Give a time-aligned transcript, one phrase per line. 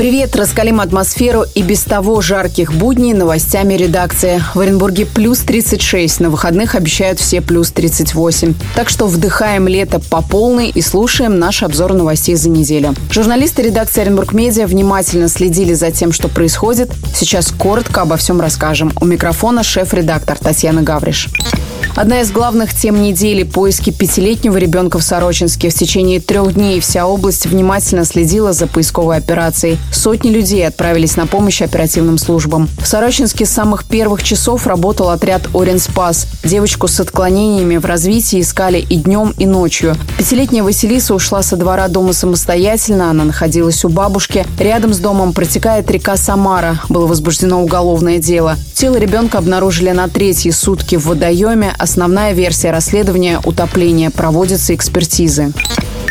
[0.00, 4.42] Привет, раскалим атмосферу и без того жарких будней новостями редакции.
[4.54, 8.54] В Оренбурге плюс 36, на выходных обещают все плюс 38.
[8.74, 12.94] Так что вдыхаем лето по полной и слушаем наш обзор новостей за неделю.
[13.10, 16.90] Журналисты редакции Оренбург Медиа внимательно следили за тем, что происходит.
[17.14, 18.92] Сейчас коротко обо всем расскажем.
[19.02, 21.28] У микрофона шеф-редактор Татьяна Гавриш.
[21.96, 25.70] Одна из главных тем недели– поиски пятилетнего ребенка в Сорочинске.
[25.70, 29.76] В течение трех дней вся область внимательно следила за поисковой операцией.
[29.92, 32.68] Сотни людей отправились на помощь оперативным службам.
[32.80, 36.26] В Сорочинске с самых первых часов работал отряд «Орен Спас».
[36.44, 39.96] Девочку с отклонениями в развитии искали и днем, и ночью.
[40.16, 43.10] Пятилетняя Василиса ушла со двора дома самостоятельно.
[43.10, 44.46] Она находилась у бабушки.
[44.58, 46.80] Рядом с домом протекает река Самара.
[46.88, 48.56] Было возбуждено уголовное дело.
[48.74, 51.74] Тело ребенка обнаружили на третьи сутки в водоеме.
[51.80, 54.10] Основная версия расследования– утопление.
[54.10, 55.54] Проводятся экспертизы.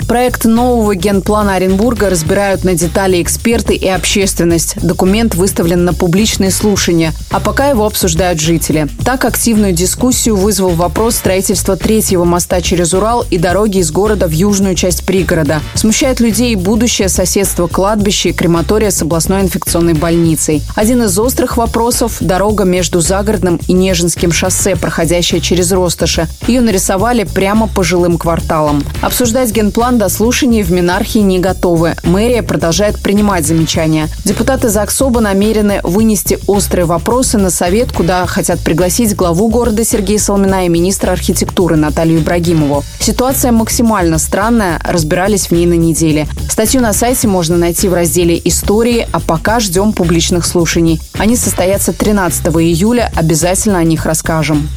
[0.09, 4.75] Проект нового генплана Оренбурга разбирают на детали эксперты и общественность.
[4.81, 8.87] Документ выставлен на публичные слушания, а пока его обсуждают жители.
[9.05, 14.31] Так активную дискуссию вызвал вопрос строительства третьего моста через Урал и дороги из города в
[14.31, 15.61] южную часть пригорода.
[15.75, 20.63] Смущает людей будущее соседство кладбища и крематория с областной инфекционной больницей.
[20.75, 26.27] Один из острых вопросов– дорога между Загородным и Нежинским шоссе, проходящая через Ростоши.
[26.47, 28.83] Ее нарисовали прямо по жилым кварталам.
[29.03, 31.95] Обсуждать генплан до слушаний в Минархии не готовы.
[32.03, 34.07] Мэрия продолжает принимать замечания.
[34.23, 40.65] Депутаты ЗАГСОБа намерены вынести острые вопросы на совет, куда хотят пригласить главу города Сергея Соломина
[40.65, 42.83] и министра архитектуры Наталью Ибрагимову.
[42.99, 46.27] Ситуация максимально странная, разбирались в ней на неделе.
[46.49, 51.01] Статью на сайте можно найти в разделе «Истории», а пока ждем публичных слушаний.
[51.17, 54.69] Они состоятся 13 июля, обязательно о них расскажем.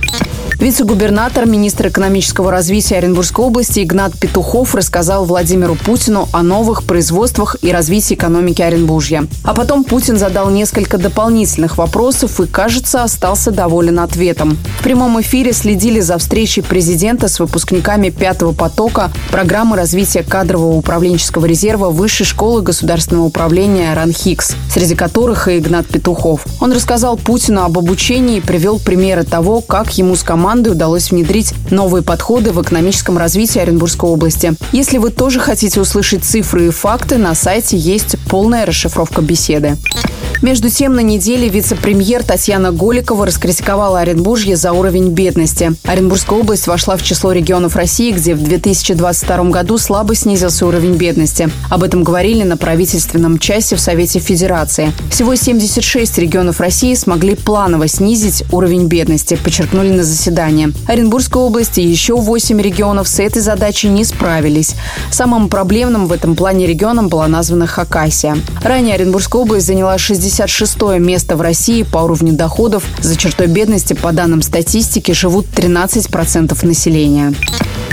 [0.58, 7.72] Вице-губернатор, министр экономического развития Оренбургской области Игнат Петухов рассказал Владимиру Путину о новых производствах и
[7.72, 9.27] развитии экономики Оренбуржья.
[9.42, 14.56] А потом Путин задал несколько дополнительных вопросов и, кажется, остался доволен ответом.
[14.78, 21.47] В прямом эфире следили за встречей президента с выпускниками пятого потока программы развития кадрового управленческого
[21.47, 26.44] резерва Высшей школы государственного управления РАНХИКС, среди которых и Игнат Петухов.
[26.60, 31.12] Он рассказал Путину об обучении и привел примеры того, как ему с командой команды удалось
[31.12, 34.54] внедрить новые подходы в экономическом развитии Оренбургской области.
[34.72, 39.78] Если вы тоже хотите услышать цифры и факты, на сайте есть полная расшифровка беседы.
[40.42, 45.75] Между тем, на неделе вице-премьер Татьяна Голикова раскритиковала Оренбуржье за уровень бедности.
[45.84, 51.48] Оренбургская область вошла в число регионов России, где в 2022 году слабо снизился уровень бедности.
[51.70, 54.92] Об этом говорили на правительственном часе в Совете Федерации.
[55.10, 60.22] Всего 76 регионов России смогли планово снизить уровень бедности, подчеркнули на заседании.
[60.87, 64.75] Оренбургской области еще 8 регионов с этой задачей не справились.
[65.10, 68.37] Самым проблемным в этом плане регионом была названа Хакасия.
[68.62, 72.84] Ранее Оренбургская область заняла 60 66 место в России по уровню доходов.
[73.00, 77.34] За чертой бедности, по данным статистики, живут 13% населения.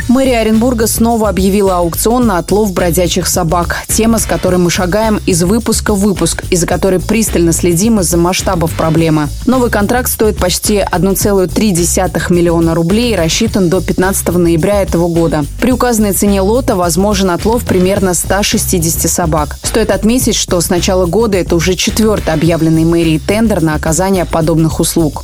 [0.10, 3.84] Мэрия Оренбурга снова объявила аукцион на отлов бродячих собак.
[3.88, 8.18] Тема, с которой мы шагаем из выпуска в выпуск, и за которой пристально следим из-за
[8.18, 9.28] масштабов проблемы.
[9.46, 15.46] Новый контракт стоит почти 1,3 миллиона рублей и рассчитан до 15 ноября этого года.
[15.62, 19.58] При указанной цене лота возможен отлов примерно 160 собак.
[19.62, 24.80] Стоит отметить, что с начала года это уже четвертый объявленный мэрией тендер на оказание подобных
[24.80, 25.24] услуг.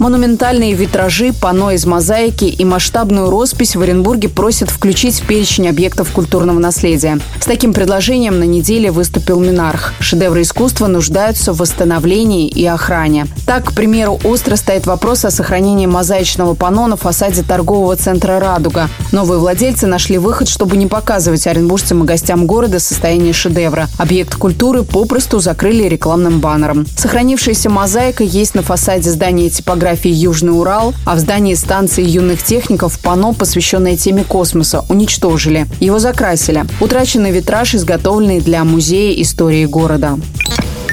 [0.00, 6.10] Монументальные витражи, панно из мозаики и масштабную роспись в Оренбурге просят включить в перечень объектов
[6.10, 7.20] культурного наследия.
[7.40, 9.94] С таким предложением на неделе выступил Минарх.
[10.00, 13.26] Шедевры искусства нуждаются в восстановлении и охране.
[13.46, 18.88] Так, к примеру, остро стоит вопрос о сохранении мозаичного панно на фасаде торгового центра «Радуга».
[19.12, 23.88] Новые владельцы нашли выход, чтобы не показывать оренбуржцам и гостям города состояние шедевра.
[23.96, 26.84] Объект культуры попросту закрыли рекламным баннером.
[26.96, 32.42] Сохранившаяся мозаика есть на фасаде здания типографии фотографии «Южный Урал», а в здании станции юных
[32.42, 35.66] техников панно, посвященное теме космоса, уничтожили.
[35.78, 36.64] Его закрасили.
[36.80, 40.18] Утраченный витраж, изготовленный для музея истории города.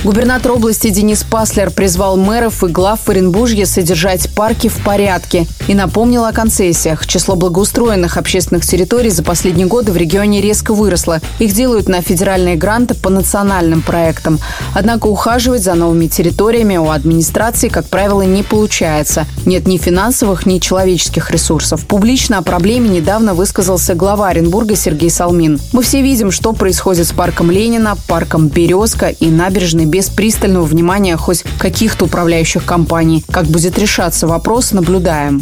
[0.04, 6.26] Губернатор области Денис Паслер призвал мэров и глав Оренбуржья содержать парки в порядке и напомнил
[6.26, 7.06] о концессиях.
[7.08, 11.20] Число благоустроенных общественных территорий за последние годы в регионе резко выросло.
[11.40, 14.40] Их делают на федеральные гранты по национальным проектам.
[14.74, 19.26] Однако ухаживать за новыми территориями у администрации, как правило, не получается.
[19.46, 21.86] Нет ни финансовых, ни человеческих ресурсов.
[21.86, 25.60] Публично о проблеме недавно высказался глава Оренбурга Сергей Салмин.
[25.74, 31.18] Мы все видим, что происходит с парком Ленина, парком Березка и набережной без пристального внимания
[31.18, 33.24] хоть каких-то управляющих компаний.
[33.32, 35.42] Как будет решаться вопрос, наблюдаем.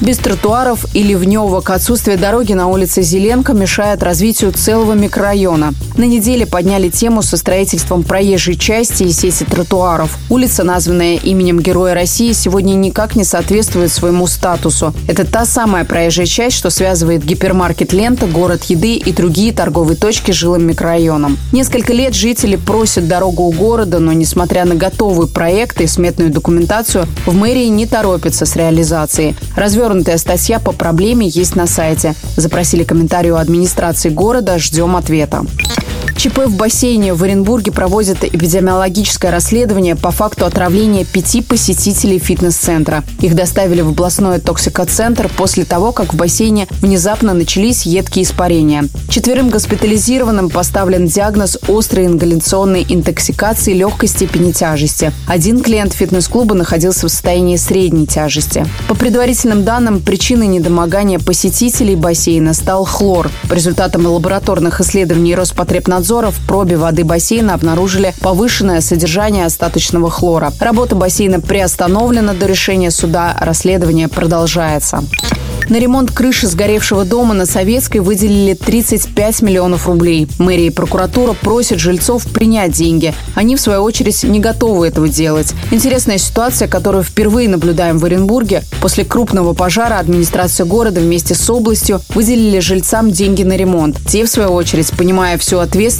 [0.00, 5.72] Без тротуаров и ливневок отсутствие дороги на улице Зеленко мешает развитию целого микрорайона.
[5.96, 10.18] На неделе подняли тему со строительством проезжей части и сети тротуаров.
[10.28, 14.92] Улица, названная именем Героя России, сегодня никак не соответствует своему статусу.
[15.08, 20.30] Это та самая проезжая часть, что связывает гипермаркет «Лента», город еды и другие торговые точки
[20.30, 21.38] с жилым микрорайоном.
[21.52, 27.06] Несколько лет жители просят дорогу у города, но несмотря на готовые проекты и сметную документацию,
[27.24, 29.35] в мэрии не торопятся с реализацией.
[29.54, 32.14] Разве Развернутая статья по проблеме есть на сайте.
[32.36, 35.44] Запросили комментарий у администрации города, ждем ответа.
[36.16, 43.04] ЧП в бассейне в Оренбурге проводят эпидемиологическое расследование по факту отравления пяти посетителей фитнес-центра.
[43.20, 48.84] Их доставили в областной токсикоцентр после того, как в бассейне внезапно начались едкие испарения.
[49.10, 55.12] Четверым госпитализированным поставлен диагноз острой ингаляционной интоксикации легкой степени тяжести.
[55.28, 58.66] Один клиент фитнес-клуба находился в состоянии средней тяжести.
[58.88, 63.30] По предварительным данным, причиной недомогания посетителей бассейна стал хлор.
[63.50, 70.52] По результатам лабораторных исследований Роспотребнадзора Роспотребнадзора в пробе воды бассейна обнаружили повышенное содержание остаточного хлора.
[70.60, 73.36] Работа бассейна приостановлена до решения суда.
[73.40, 75.02] Расследование продолжается.
[75.68, 80.28] На ремонт крыши сгоревшего дома на Советской выделили 35 миллионов рублей.
[80.38, 83.12] Мэрия и прокуратура просят жильцов принять деньги.
[83.34, 85.54] Они, в свою очередь, не готовы этого делать.
[85.72, 88.62] Интересная ситуация, которую впервые наблюдаем в Оренбурге.
[88.80, 93.98] После крупного пожара администрация города вместе с областью выделили жильцам деньги на ремонт.
[94.06, 95.95] Те, в свою очередь, понимая всю ответственность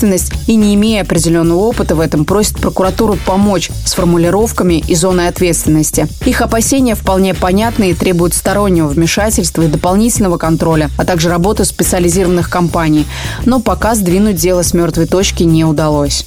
[0.46, 6.08] и не имея определенного опыта в этом, просят прокуратуру помочь с формулировками и зоной ответственности.
[6.24, 12.50] Их опасения вполне понятны и требуют стороннего вмешательства и дополнительного контроля, а также работу специализированных
[12.50, 13.06] компаний.
[13.44, 16.26] Но пока сдвинуть дело с мертвой точки не удалось.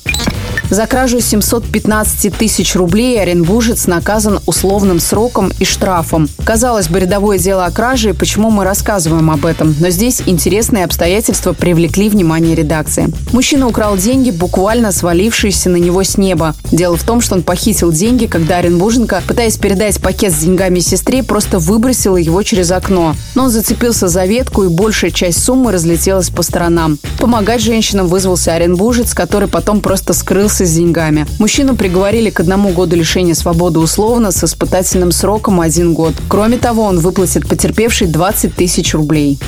[0.69, 6.29] За кражу 715 тысяч рублей оренбуржец наказан условным сроком и штрафом.
[6.43, 9.75] Казалось бы, рядовое дело о краже, почему мы рассказываем об этом.
[9.79, 13.11] Но здесь интересные обстоятельства привлекли внимание редакции.
[13.33, 16.53] Мужчина украл деньги, буквально свалившиеся на него с неба.
[16.71, 21.23] Дело в том, что он похитил деньги, когда Оренбурженко, пытаясь передать пакет с деньгами сестре,
[21.23, 23.15] просто выбросила его через окно.
[23.33, 26.99] Но он зацепился за ветку, и большая часть суммы разлетелась по сторонам.
[27.17, 31.25] Помогать женщинам вызвался Оренбуржец, который потом просто скрылся с деньгами.
[31.39, 36.13] Мужчину приговорили к одному году лишения свободы условно с испытательным сроком один год.
[36.27, 39.39] Кроме того, он выплатит потерпевшей 20 тысяч рублей.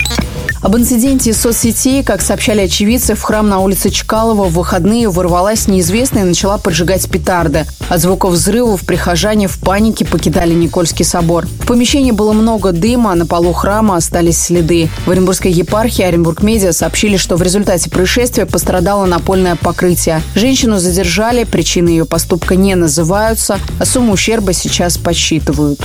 [0.61, 5.67] Об инциденте из соцсетей, как сообщали очевидцы, в храм на улице Чкалова в выходные ворвалась
[5.67, 7.65] неизвестная и начала поджигать петарды.
[7.89, 11.47] От звуков взрывов прихожане в панике покидали Никольский собор.
[11.47, 14.87] В помещении было много дыма, а на полу храма остались следы.
[15.07, 20.21] В Оренбургской епархии Оренбург Медиа сообщили, что в результате происшествия пострадало напольное покрытие.
[20.35, 25.81] Женщину задержали, причины ее поступка не называются, а сумму ущерба сейчас подсчитывают.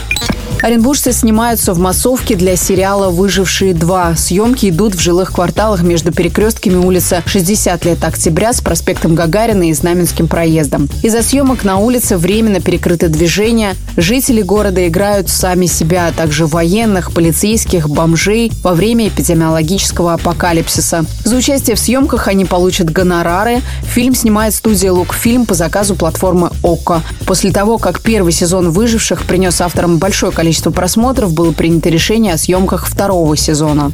[0.63, 4.17] Оренбуржцы снимаются в массовке для сериала «Выжившие два».
[4.17, 9.73] Съемки идут в жилых кварталах между перекрестками улицы 60 лет октября с проспектом Гагарина и
[9.73, 10.89] Знаменским проездом.
[11.03, 13.75] Из-за съемок на улице временно перекрыты движения.
[13.97, 21.05] Жители города играют сами себя, а также военных, полицейских, бомжей во время эпидемиологического апокалипсиса.
[21.25, 23.61] За участие в съемках они получат гонорары.
[23.83, 27.03] Фильм снимает студия «Лукфильм» по заказу платформы «ОККО».
[27.27, 32.39] После того, как первый сезон «Выживших» принес авторам большое количество просмотров было принято решение о
[32.39, 33.93] съемках второго сезона.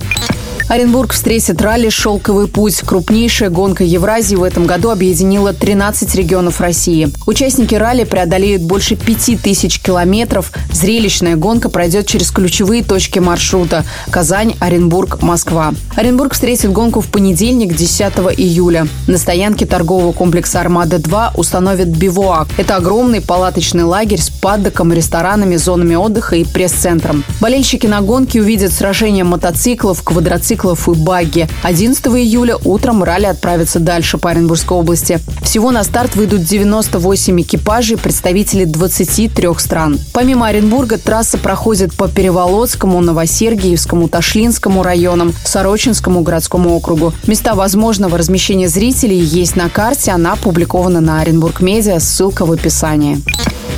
[0.68, 2.80] Оренбург встретит ралли «Шелковый путь».
[2.80, 7.10] Крупнейшая гонка Евразии в этом году объединила 13 регионов России.
[7.26, 10.52] Участники ралли преодолеют больше 5000 километров.
[10.72, 15.74] Зрелищная гонка пройдет через ключевые точки маршрута– Казань, Оренбург, Москва.
[15.94, 18.00] Оренбург встретит гонку в понедельник, 10
[18.38, 18.86] июля.
[19.06, 22.48] На стоянке торгового комплекса «Армада-2» установят бивуак.
[22.56, 27.24] Это огромный палаточный лагерь с паддоком, ресторанами, зонами отдыха и пресс-центром.
[27.40, 31.48] Болельщики на гонке увидят сражение мотоциклов, квадроциклов, мотоциклов и багги.
[31.62, 35.20] 11 июля утром ралли отправится дальше по Оренбургской области.
[35.42, 39.98] Всего на старт выйдут 98 экипажей, представители 23 стран.
[40.12, 47.12] Помимо Оренбурга, трасса проходит по Переволодскому, Новосергиевскому, Ташлинскому районам, Сорочинскому городскому округу.
[47.26, 53.22] Места возможного размещения зрителей есть на карте, она опубликована на Оренбург Медиа, ссылка в описании.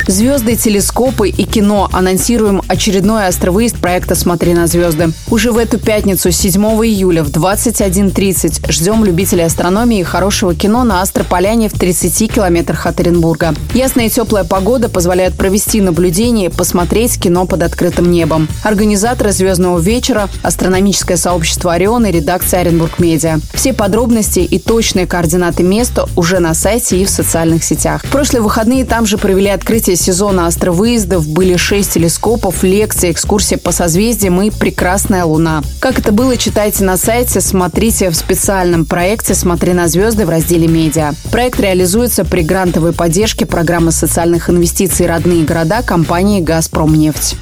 [0.07, 1.89] Звезды, телескопы и кино.
[1.91, 5.11] Анонсируем очередной астровыезд проекта «Смотри на звезды».
[5.31, 11.01] Уже в эту пятницу, 7 июля в 21.30 ждем любителей астрономии и хорошего кино на
[11.01, 13.55] Астрополяне в 30 километрах от Оренбурга.
[13.73, 18.47] Ясная и теплая погода позволяет провести наблюдение посмотреть кино под открытым небом.
[18.63, 23.39] Организаторы «Звездного вечера»– астрономическое сообщество «Орион» и редакция «Оренбург Медиа».
[23.55, 28.03] Все подробности и точные координаты места уже на сайте и в социальных сетях.
[28.03, 33.71] В прошлые выходные там же провели открытие сезона астровыездов были шесть телескопов, лекции, экскурсия по
[33.71, 35.61] созвездиям и прекрасная луна.
[35.79, 40.67] Как это было, читайте на сайте, смотрите в специальном проекте «Смотри на звезды» в разделе
[40.67, 41.13] «Медиа».
[41.31, 47.37] Проект реализуется при грантовой поддержке программы социальных инвестиций «Родные города» компании «Газпромнефть».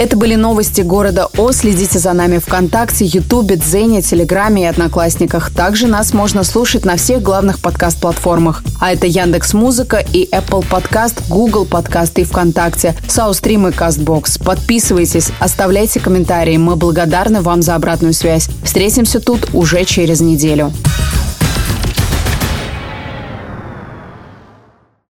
[0.00, 1.52] Это были новости города О.
[1.52, 5.50] Следите за нами ВКонтакте, Ютубе, Дзене, Телеграме и Одноклассниках.
[5.50, 8.62] Также нас можно слушать на всех главных подкаст-платформах.
[8.80, 14.36] А это Яндекс Музыка и Apple Подкаст, Google Подкаст и ВКонтакте, Саустрим и Кастбокс.
[14.36, 16.58] Подписывайтесь, оставляйте комментарии.
[16.58, 18.50] Мы благодарны вам за обратную связь.
[18.62, 20.74] Встретимся тут уже через неделю.